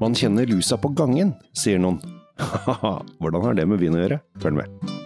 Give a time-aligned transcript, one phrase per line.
[0.00, 1.98] Man kjenner lusa på gangen, sier noen.
[2.40, 4.16] Haha, hvordan har det med vin å gjøre?
[4.40, 4.96] Følg med.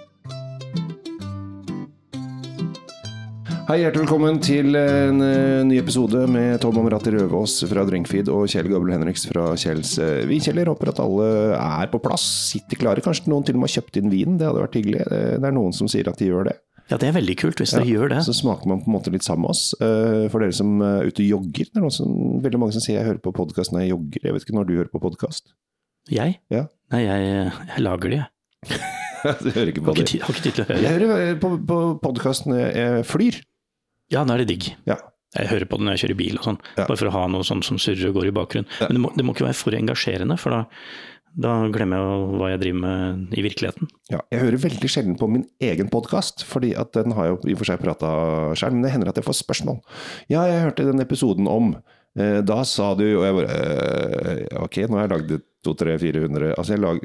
[3.64, 8.44] Hei, hjertelig velkommen til en eh, ny episode med Tom Amrati Røvaas fra Drinkfeed og
[8.52, 10.68] Kjell Gabel Henriks fra Kjells eh, Vinkjeller.
[10.68, 13.02] Håper at alle er på plass, sitter klare.
[13.02, 15.02] Kanskje noen til og med har kjøpt inn vin, det hadde vært hyggelig.
[15.08, 16.58] Eh, Det er noen som sier at de gjør det.
[16.90, 18.18] Ja, det er veldig kult hvis dere gjør det.
[18.26, 19.62] Så smaker man på en måte litt sammen med oss.
[19.80, 22.10] Eh, For dere som er ute og jogger, det er noen som,
[22.44, 24.26] veldig mange som sier jeg hører på podkast når jeg jogger.
[24.28, 25.54] Jeg vet ikke når du hører på podkast?
[26.12, 26.36] Jeg?
[26.52, 26.66] Ja.
[26.92, 27.32] Nei, jeg,
[27.72, 28.82] jeg lager de, jeg.
[29.44, 30.04] du hører ikke på det.
[30.20, 30.82] har ikke tid til å høre.
[30.84, 33.40] Jeg hører eh, på, på podkast når jeg flyr.
[34.12, 34.68] Ja, nå er det digg.
[34.88, 34.98] Ja.
[35.34, 36.84] Jeg hører på det når jeg kjører bil og sånn, Ja.
[36.86, 38.68] bare for å ha noe sånn som surrer og går i bakgrunnen.
[38.78, 38.86] Ja.
[38.90, 40.60] Men det må, det må ikke være for engasjerende, for da,
[41.34, 43.88] da glemmer jeg hva jeg driver med i virkeligheten.
[44.12, 47.50] Ja, jeg hører veldig sjelden på min egen podkast, fordi at den har jeg jo
[47.50, 48.10] i og for seg prata
[48.58, 49.80] sjøl, men det hender at jeg får spørsmål.
[50.30, 51.74] Ja, jeg hørte den episoden om
[52.18, 55.34] eh, Da sa du Og jeg bare eh, Ok, nå har jeg lagd
[55.66, 57.02] 200-400 Altså, jeg lag,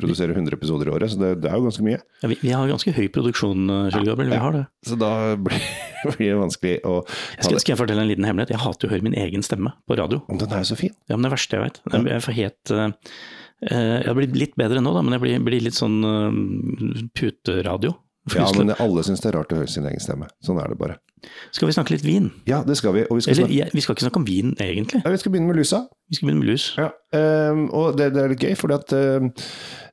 [0.00, 1.98] produserer 100 episoder i året, så det, det er jo ganske mye.
[2.22, 4.32] Ja, vi, vi har ganske høy produksjon, eh, Kjell Gabriel.
[4.32, 4.62] Vi har det.
[4.86, 5.66] Så da blir,
[6.14, 8.54] blir det vanskelig å Skal, skal jeg fortelle en liten hemmelighet?
[8.56, 10.22] Jeg hater å høre min egen stemme på radio.
[10.30, 10.96] Men den er jo så fin.
[11.10, 11.82] Ja, men det verste jeg vet.
[12.00, 12.74] Jeg får helt
[13.60, 17.96] Jeg har blitt litt bedre nå, da, men jeg blir, blir litt sånn eh, puteradio.
[18.36, 20.28] Ja, men alle syns det er rart å høre sin egen stemme.
[20.44, 20.98] Sånn er det bare.
[21.56, 22.28] Skal vi snakke litt vin?
[22.48, 23.04] Ja, det skal vi.
[23.08, 25.00] Og vi skal, Eller snakke, jeg, vi skal ikke snakke om vin, egentlig.
[25.02, 25.80] ja, vi skal begynne med lusa.
[26.08, 26.66] Vi skal begynne med lus.
[26.78, 29.48] Ja, um, og det, det er litt gøy, fordi at eh,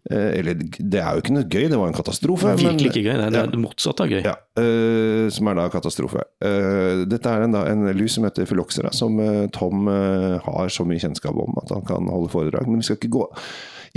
[0.10, 2.48] Eller det er jo ikke noe gøy, det var en katastrofe.
[2.54, 3.16] Det er Virkelig ikke gøy.
[3.18, 3.46] Det er Ja.
[3.52, 4.22] det motsatte av gøy.
[4.24, 6.24] Ja, uh, som er da katastrofe.
[6.44, 10.70] Uh, dette er en, da, en lus som heter Phylloxera, som uh, Tom eh, har
[10.72, 12.68] så mye kjennskap om at han kan holde foredrag.
[12.70, 13.26] Men vi skal ikke gå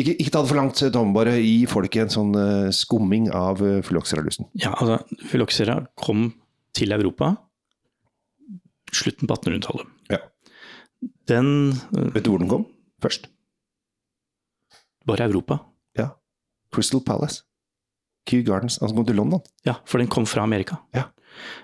[0.01, 1.11] Ikke, ikke ta det for langt, Tom.
[1.13, 4.47] Bare gi folk en sånn eh, skumming av uh, Phylloxera-lusen.
[4.63, 6.31] Ja, altså, Phylloxera kom
[6.75, 7.35] til Europa
[8.95, 9.91] slutten på 1800-tallet.
[10.11, 10.19] Ja.
[11.31, 11.51] Den
[11.95, 12.65] eh, Vet du hvor den kom
[13.03, 13.29] først?
[15.09, 15.61] Bare Europa.
[16.75, 17.43] Crystal Palace.
[18.29, 18.79] Kew Gardens.
[18.83, 19.41] Altså kom til London.
[19.67, 20.77] Ja, for den kom fra Amerika.
[20.95, 21.09] Ja.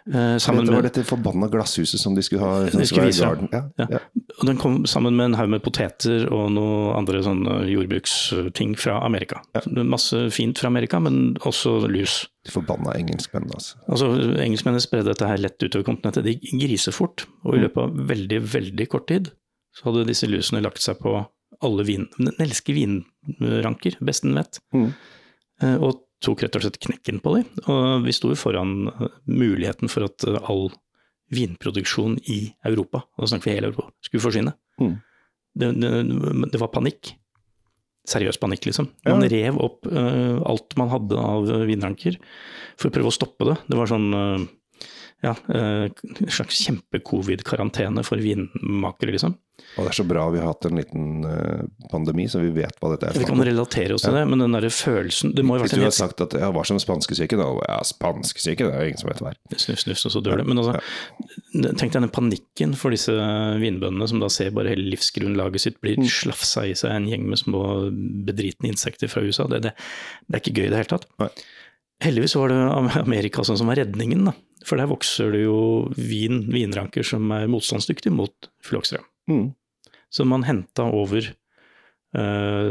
[0.06, 2.68] Eh, sammen det var dette forbanna glasshuset som de skulle ha.
[2.70, 3.26] Som De skulle vise.
[3.52, 3.86] Ja, Ja.
[3.92, 3.98] ja.
[4.40, 9.00] og den kom sammen med en haug med poteter og noe andre sånne jordbruksting fra
[9.04, 9.42] Amerika.
[9.54, 9.62] Ja.
[9.84, 12.26] Masse fint fra Amerika, men også lus.
[12.46, 13.76] De forbanna engelskmennene, altså.
[13.90, 14.06] Altså,
[14.38, 16.24] Engelskmennene spredde dette her lett utover kontinentet.
[16.24, 19.32] De griser fort, Og i løpet av veldig, veldig kort tid
[19.76, 21.18] så hadde disse lusene lagt seg på
[21.64, 22.08] alle vin...
[22.18, 24.60] Den elsker vinranker, best den vet.
[24.76, 24.90] Mm.
[25.62, 27.60] Eh, Og tok rett og slett knekken på dem.
[27.68, 30.70] Og vi sto jo foran eh, muligheten for at eh, all
[31.34, 34.52] vinproduksjon i Europa, og da snakker vi hele Europa, skulle forsvinne.
[34.78, 34.92] Mm.
[35.58, 35.90] Det, det,
[36.52, 37.16] det var panikk.
[38.06, 38.86] Seriøs panikk, liksom.
[39.02, 39.16] Ja.
[39.16, 42.20] Man rev opp uh, alt man hadde av vinranker
[42.78, 43.56] for å prøve å stoppe det.
[43.66, 44.44] Det var sånn eh,
[45.24, 49.34] ja, eh, en slags kjempe-covid-karantene for vinmakere, liksom.
[49.78, 52.76] Og det er så bra vi har hatt en liten eh, pandemi, så vi vet
[52.82, 53.16] hva dette er.
[53.16, 55.78] Vi kan relatere oss til det, men den derre følelsen Det må jo ha Hvis
[55.78, 57.40] du har sagt at ja, hva som spanskesyken?
[57.40, 59.40] Da, ja, spanskesyken, det er jo ingen som vet hva er.
[59.56, 60.46] Snuff, snuff, og så dør det.
[60.52, 60.76] Men altså,
[61.80, 63.16] tenk deg den panikken for disse
[63.64, 66.04] vinbøndene som da ser bare hele livsgrunnlaget sitt blir Mm.
[66.12, 67.62] slafsa i seg en gjeng med små
[68.28, 69.48] bedritne insekter fra USA.
[69.48, 69.72] Det, det,
[70.28, 71.08] det er ikke gøy i det hele tatt.
[71.22, 71.30] Nei.
[72.04, 74.34] Heldigvis var det Amerika sånn som var redningen, da.
[74.66, 75.58] For der vokser det jo
[75.96, 79.04] vin, vinranker som er motstandsdyktige mot phylloxera.
[79.30, 79.54] Mm.
[80.10, 81.28] Så man henta over
[82.18, 82.70] uh,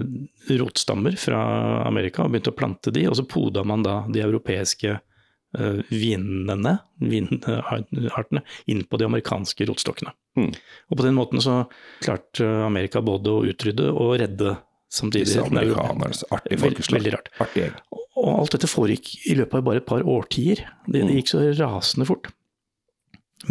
[0.50, 1.42] rotstammer fra
[1.88, 6.78] Amerika og begynte å plante de, og så poda man da de europeiske uh, vinene,
[7.00, 10.14] vinartene, inn på de amerikanske rotstokkene.
[10.38, 10.52] Mm.
[10.92, 11.64] Og på den måten så
[12.04, 14.58] klarte Amerika både å utrydde og redde
[14.96, 15.28] samtidig.
[15.28, 16.98] Disse amerikanerne, så folkeslag.
[17.00, 17.30] Veldig rart.
[17.46, 17.68] Artig.
[18.16, 20.62] Og alt dette foregikk i løpet av bare et par årtier.
[20.88, 21.08] Det, Mm.
[21.12, 22.30] det gikk så rasende fort.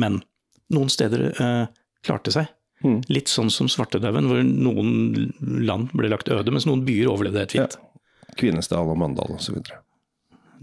[0.00, 0.22] Men
[0.72, 1.66] noen steder eh,
[2.05, 2.49] klarte seg.
[2.84, 2.99] Mm.
[3.09, 5.32] Litt sånn som svartedauden, hvor noen
[5.65, 7.76] land ble lagt øde, mens noen byer overlevde helt fint.
[8.41, 9.61] Kvinesdal og Mandal osv.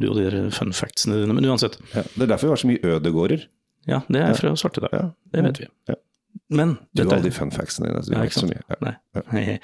[0.02, 1.34] Du og de der fun factsene dine.
[1.38, 3.46] Men uansett, Ja, det er derfor vi har så mye ødegårder.
[3.88, 4.94] ja, det er fra svartedauden.
[5.00, 5.12] Ja.
[5.32, 5.68] Det vet vi.
[5.90, 5.96] Ja.
[6.52, 8.02] Men Du har de fun factsene dine.
[8.04, 8.64] så vi Ja, ikke så mye.
[8.70, 8.94] Ja.
[9.32, 9.60] Nei.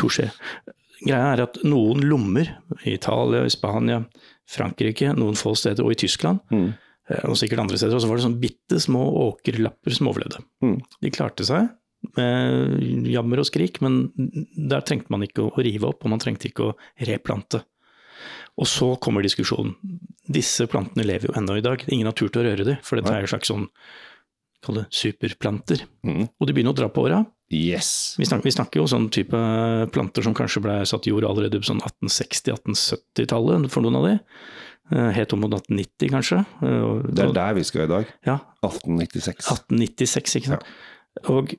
[0.00, 0.30] Touché.
[1.02, 2.48] Greia er at noen lommer,
[2.86, 4.04] i Italia, i Spania,
[4.48, 6.74] Frankrike, noen få steder, og i Tyskland, Mm.
[7.10, 10.42] eh, og sikkert andre steder, og så var det sånn bitte små åkerlapper som overlevde.
[10.62, 10.80] Mm.
[11.02, 11.68] De klarte seg
[12.16, 14.12] med jammer og skrik, men
[14.68, 17.62] der trengte man ikke å rive opp, og man trengte ikke å replante.
[18.58, 19.74] Og så kommer diskusjonen.
[20.30, 21.82] Disse plantene lever jo ennå i dag.
[21.88, 23.68] Ingen har turt å røre dem, for dette er en slags sånn
[24.62, 25.82] kall det superplanter.
[26.06, 26.28] Mm.
[26.38, 27.22] Og de begynner å dra på åra.
[27.52, 28.14] Yes.
[28.16, 29.36] Vi snakker, vi snakker jo sånn type
[29.92, 34.14] planter som kanskje ble satt i jord allerede på sånn 1860-1870-tallet for noen av de.
[34.92, 36.40] Eh, Helt om mot 1890 kanskje.
[36.62, 38.06] Eh, Det er der vi skal i dag.
[38.26, 39.46] Ja, 1896.
[39.50, 40.64] 1896, ikke sant.
[41.28, 41.54] Og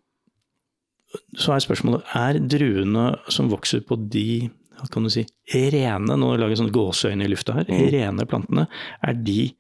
[1.38, 5.21] så er spørsmålet er druene som vokser på de hva kan du si,
[5.53, 7.91] rene, nå lager jeg sånne gåseøyne i lufta her, Mm.
[7.94, 8.65] rene plantene,
[9.05, 9.53] er de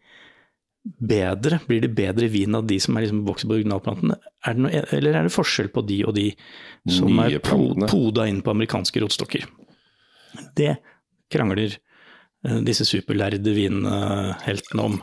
[0.83, 1.59] bedre?
[1.67, 4.17] Blir det bedre vin av de som er liksom vokser på originalplantene?
[4.45, 6.27] Er det noe, eller er det forskjell på de og de
[6.91, 7.89] som Nye er plantene.
[7.91, 9.47] poda inn på amerikanske rotstokker?
[10.57, 10.75] Det
[11.31, 14.99] krangler eh, disse superlærde vinheltene om.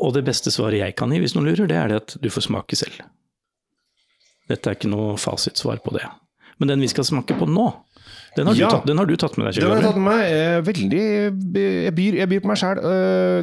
[0.00, 2.30] Og det beste svaret jeg kan gi, hvis noen lurer, det er det at du
[2.32, 3.02] får smake selv.
[4.50, 6.06] Dette er ikke noe fasitsvar på det.
[6.58, 7.68] Men den vi skal smake på nå,
[8.36, 8.68] den har, Ja.
[8.68, 10.20] du, tatt, den har du tatt med deg, Kjell Den har jeg tatt med meg.
[10.30, 11.02] eh, Veldig
[11.86, 12.80] Jeg byr, jeg byr på meg sjæl.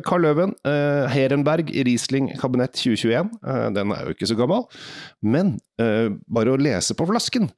[0.08, 3.30] Carl Løven, uh, Herenberg, Riesling kabinett 2021.
[3.44, 4.64] Uh, Den er jo ikke så gammel.
[5.22, 7.50] Men eh, bare å lese på flasken,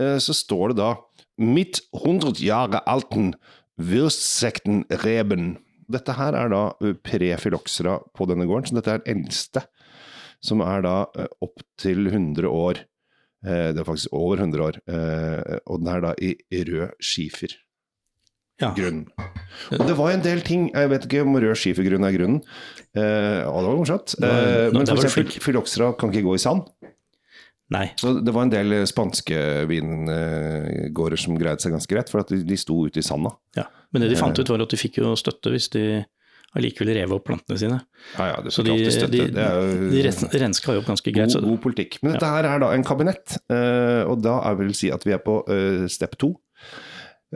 [0.00, 0.94] eh, så står det da
[1.38, 3.34] Mitt 100 Jahre alten
[3.78, 5.56] Würstsekten Reben.
[5.88, 9.62] Dette her er da eh, prefiloxera på denne gården, så dette er den eldste.
[10.44, 12.82] Som er da eh, opp til 100 år.
[13.46, 14.78] Eh, Det er faktisk over 100 år.
[14.88, 17.54] eh, Og den er da i rød skifer
[18.60, 18.72] Ja.
[18.74, 19.06] grunn.
[19.78, 22.42] Og det var en del ting, jeg vet ikke om rød skifergrunn er grunnen.
[22.96, 24.14] Eh, ja, det var morsomt.
[24.20, 25.38] Eh, men f.eks.
[25.38, 26.66] Phylloxera kan ikke gå i sand.
[27.70, 27.92] Nei.
[28.00, 32.42] Så det var en del spanske vingårder som greide seg ganske greit, for at de,
[32.42, 33.30] de sto ute i sanda.
[33.56, 33.66] Ja.
[33.92, 35.84] Men det de fant ut, var at de fikk jo støtte hvis de
[36.56, 37.78] allikevel rev opp plantene sine.
[38.16, 41.34] Ja, ja, det Så de, de, det er jo de renska jo opp ganske greit.
[41.34, 41.98] god, god politikk.
[42.02, 45.16] Men dette her er da en kabinett, eh, og da er vil si at vi
[45.16, 46.32] er på eh, step to.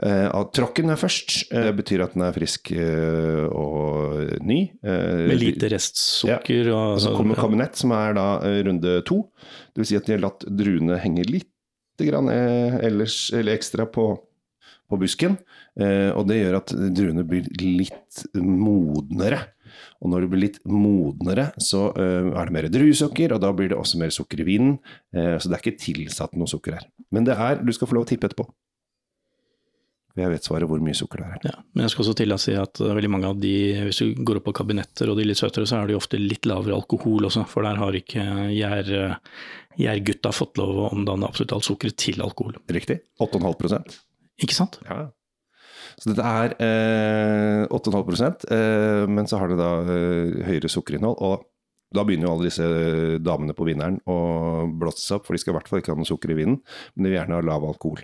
[0.01, 1.43] Eh, at tråkken er først.
[1.77, 4.59] Betyr at den er frisk og ny.
[4.81, 6.83] Med lite restsukker ja.
[6.95, 8.27] Og så kommer kabinett, som er da
[8.65, 9.23] runde to.
[9.77, 11.49] Vil si at de har latt druene henge litt
[12.01, 14.15] grann, ellers, eller ekstra på,
[14.93, 15.37] på busken.
[15.79, 19.41] Eh, og det gjør at druene blir litt modnere.
[20.03, 23.71] Og når det blir litt modnere, så eh, er det mer druesukker, og da blir
[23.71, 24.75] det også mer sukker i vinen.
[25.15, 26.91] Eh, så det er ikke tilsatt noe sukker her.
[27.13, 28.47] Men det er, du skal få lov å tippe etterpå.
[30.13, 31.45] Jeg vet svaret hvor mye sukker det er.
[31.49, 33.53] Ja, men jeg skal også til å si at veldig mange av de,
[33.87, 36.45] hvis du går opp på kabinetter og de litt søtere, så er de ofte litt
[36.45, 38.91] lavere alkohol også, for der har ikke gjær,
[39.81, 42.61] gjærgutta fått lov å omdanne absolutt alt sukkeret til alkohol.
[42.77, 43.01] Riktig?
[43.25, 44.79] 8,5 Ikke sant?
[44.87, 45.11] Ja.
[45.99, 51.19] Så dette er eh, 8,5 eh, men så har det da eh, høyere sukkerinnhold.
[51.21, 51.45] Og
[51.93, 52.67] da begynner jo alle disse
[53.21, 54.17] damene på vinneren å
[54.79, 56.57] blåse seg opp, for de skal i hvert fall ikke ha noe sukker i vinen,
[56.95, 58.01] men de vil gjerne ha lav alkohol.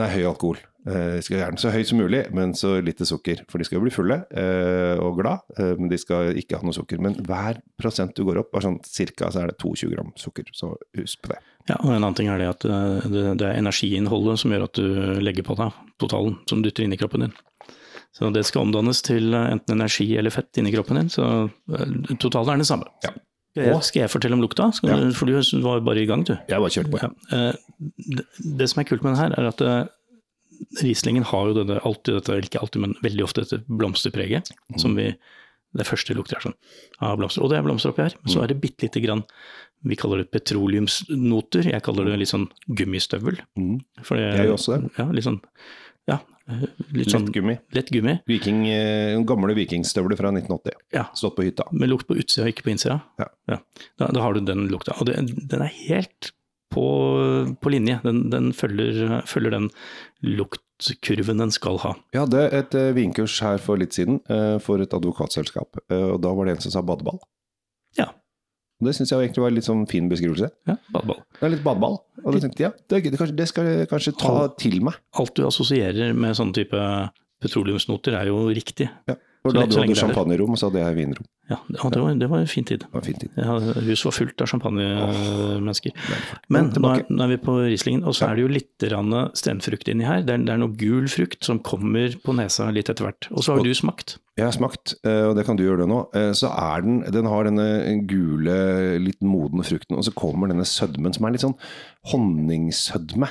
[0.00, 0.62] Nei, høy alkohol.
[0.86, 3.44] Eh, de skal gjerne så høy som mulig, men så lite sukker.
[3.50, 6.66] For de skal jo bli fulle eh, og glad, eh, men de skal ikke ha
[6.66, 6.98] noe sukker.
[7.02, 10.50] Men hver prosent du går opp, er sånn cirka så er det 22 gram sukker.
[10.56, 11.40] Så husk på det.
[11.70, 13.08] Ja, og En annen ting er det at eh,
[13.38, 14.86] det, er energiinnholdet som gjør at du
[15.22, 17.36] legger på deg totalen, som dytter inn i kroppen din.
[18.12, 22.16] Så det skal omdannes til eh, enten energi eller fett inni kroppen din, så eh,
[22.18, 22.90] totalen er den samme.
[23.06, 23.14] Ja.
[23.52, 24.70] Jeg, skal jeg fortelle om lukta?
[24.88, 24.96] Ja.
[25.12, 26.32] For du var bare i gang, du.
[26.48, 27.00] Jeg bare kjørte på.
[27.02, 27.10] Ja.
[27.36, 27.56] eh,
[28.58, 29.82] Det, som er kult med den her, er at eh,
[30.82, 34.50] Rieslingen har jo denne, alltid dette, ikke alltid, men veldig ofte dette blomsterpreget.
[34.78, 35.14] som vi,
[35.74, 36.54] Det første lukter er sånn
[37.00, 37.42] av blomster.
[37.42, 39.24] Og det er blomster oppi her, men så er det bitte lite grann
[39.84, 41.64] Vi kaller det petroleumsnoter.
[41.72, 43.40] Jeg kaller det litt sånn gummistøvel.
[43.58, 43.80] Mm.
[44.04, 44.90] For det- Jeg gjør også det.
[44.98, 45.40] Ja, litt sånn
[46.08, 46.18] ja,
[46.48, 47.58] eh, litt sånn Lett gummi.
[47.72, 48.20] lett gummi.
[48.26, 50.72] Viking, eh, gamle vikingstøvler fra 1980.
[50.92, 51.64] Ja, Stått på hytta.
[51.72, 53.02] med lukt på utsida, ikke på innsida.
[53.18, 53.58] Ja.
[53.98, 54.92] Da, da har du den lukta.
[55.00, 55.16] Og det,
[55.48, 56.32] den er helt
[56.72, 56.86] på,
[57.60, 57.98] på linje.
[58.06, 59.68] Den, den følger, følger den
[60.24, 61.94] luktkurven den skal ha.
[62.14, 66.20] Vi hadde et eh, vinkurs her for litt siden eh, for et advokatselskap, eh, og
[66.24, 67.20] da var det en som sa badeball.
[67.98, 68.10] Ja.
[68.82, 70.50] Og det syns jeg egentlig var en litt sånn fin beskrivelse.
[70.68, 71.20] Ja, badeball.
[71.38, 72.00] Det er litt badeball.
[72.24, 74.98] Og da tenkte jeg ja, det, det, skal jeg kanskje ta til meg.
[75.22, 76.86] Alt du assosierer med sånne type
[77.42, 78.88] petroleumsnoter er jo riktig.
[79.10, 79.18] Ja.
[79.42, 81.26] Og Så da hadde du er champagnerom, og så hadde jeg vinrom.
[81.50, 82.84] Ja, det, var, det var en fin tid.
[82.92, 83.30] Var en fin tid.
[83.36, 85.96] Ja, huset var fullt av champagnemennesker.
[86.48, 88.86] Men Men nå er, nå er vi på Rieslingen, og så er det jo litt
[89.40, 90.22] stenfrukt inni her.
[90.22, 93.28] Det er, det er noe gul frukt som kommer på nesa litt etter hvert.
[93.34, 94.20] Og så har du smakt.
[94.38, 95.98] Jeg har smakt, eh, og det kan du gjøre det nå.
[96.16, 97.66] Eh, Så er den Den har denne
[98.08, 101.58] gule, litt modne frukten, og så kommer denne sødmen som er litt sånn
[102.14, 103.28] honningsødme.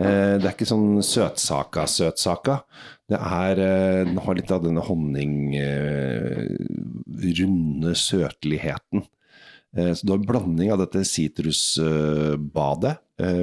[0.00, 2.60] Eh, Det er ikke sånn søtsaka-søtsaka.
[3.10, 5.54] Det er eh, Den har litt av denne honning...
[5.60, 6.46] eh,
[7.20, 9.02] runde søtligheten.
[9.76, 12.96] Så du har en blanding av dette sitrusbadet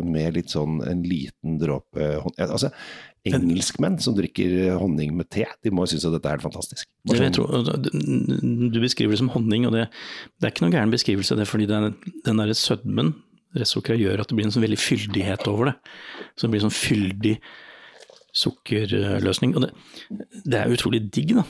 [0.04, 2.08] med litt sånn en liten dråpe
[2.42, 2.72] Altså,
[3.28, 6.88] engelskmenn som drikker honning med te, de må synes at dette er helt fantastisk.
[7.08, 7.46] Sånn- tro.
[8.74, 9.86] Du beskriver det som honning, og det,
[10.42, 11.36] det er ikke noen gæren beskrivelse.
[11.38, 11.94] Det er fordi den,
[12.26, 13.14] den der sødmen,
[13.62, 15.78] restsukkeret, gjør at det blir en sånn veldig fyldighet over det.
[16.36, 17.34] Så det blir en sånn fyldig
[18.38, 19.56] sukkerløsning.
[19.58, 19.72] Og det,
[20.46, 21.46] det er utrolig digg, da.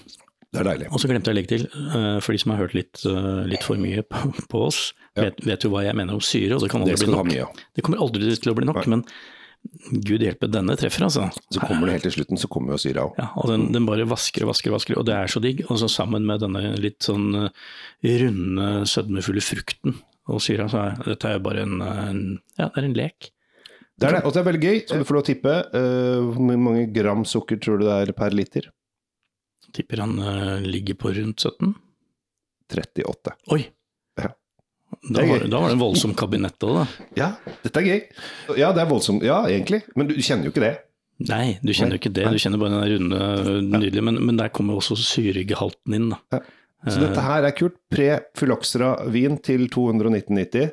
[0.47, 0.91] Det er deilig.
[0.95, 3.41] Og så glemte jeg å legge til, eh, for de som har hørt litt, eh,
[3.51, 4.21] litt for mye på,
[4.63, 4.83] oss, oss,
[5.19, 7.27] vet, vet jo hva jeg mener om syre, og det kan aldri det bli nok.
[7.27, 7.49] mye ja.
[7.75, 9.03] Det kommer aldri til å bli nok, men
[10.07, 11.27] gud hjelpe, denne treffer, altså.
[11.51, 13.19] Så kommer det helt til slutten, så kommer jo syra òg.
[13.19, 15.65] Ja, og den, den bare vasker og vasker og vasker, og det er så digg.
[15.67, 17.49] Og så sammen med denne litt sånn eh,
[18.23, 22.21] runde, sødmefulle frukten og sier så er dette er jo bare en, en
[22.59, 23.29] Ja, det er en lek.
[23.97, 24.79] Det er det, og det er veldig gøy.
[24.85, 25.53] Så du får lov å tippe.
[25.73, 28.67] Uh, Hvor mange gram sukker tror du det er per liter?
[29.73, 31.73] Tipper han uh, ligger på rundt 17.
[32.67, 33.33] 38.
[33.55, 33.63] Oi!
[34.21, 34.29] Ja.
[35.09, 37.07] Da var, da var det en voldsom kabinett òg, da.
[37.17, 37.29] Ja,
[37.63, 38.03] dette er gøy.
[38.59, 39.25] Ja, det er voldsomt.
[39.25, 39.81] Ja, egentlig.
[39.97, 40.75] Men du kjenner jo ikke det.
[41.27, 42.27] Nei, du kjenner jo ikke det.
[42.29, 43.19] Du kjenner bare den runde,
[43.71, 46.11] nydelige, men, men der kommer også syregehalten inn.
[46.13, 46.21] da.
[46.37, 46.43] Ja.
[46.85, 47.73] Så dette her er kult.
[47.93, 50.71] Pre-Fyloxera-vin til 219,90.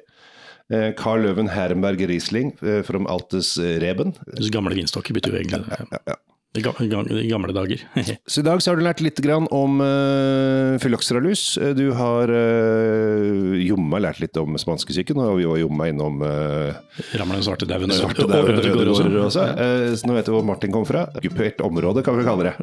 [0.73, 4.15] Eh, Carl Løven Herrenberg Riesling fra from Altes Reben.
[4.41, 5.81] Så Gamle vinstokker betyr jo egentlig det.
[5.81, 6.21] Ja, ja, ga-
[6.55, 7.81] i gamle dager.
[8.31, 11.57] Så i dag så har du lært litt grann om uh, fyloxeralus.
[11.59, 16.71] Eh, Du har uh, jomma lært litt om spanskesyken, og vi var jomma innom uh,
[17.19, 18.23] Ramla den svarte dauen og
[18.55, 18.93] Ødegård
[19.27, 19.49] også.
[19.51, 21.09] Eh, Så nå vet du hvor Martin kom fra.
[21.19, 22.55] Okkupert område, kan vi kalle det.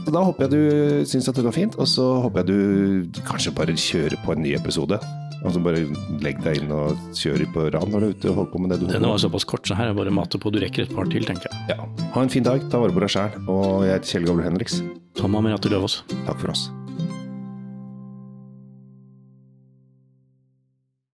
[0.00, 3.22] Så da håper jeg du syns at det var fint, og så håper jeg du
[3.28, 4.96] kanskje bare kjører på en ny episode.
[5.46, 5.84] Altså bare
[6.24, 8.70] legg deg inn og kjør på rad når du er ute og holder på med
[8.74, 9.24] det du Denne holder var på med.
[9.26, 10.50] såpass kort, så her er bare mate på.
[10.52, 11.76] Du rekker et par til, tenker jeg.
[11.76, 11.86] Ja.
[12.16, 13.38] Ha en fin dag, ta vare på deg sjæl.
[13.46, 14.80] Og jeg heter Kjell Gabler Henriks.
[15.16, 16.02] Tom Amirati Løvaas.
[16.26, 16.66] Takk for oss.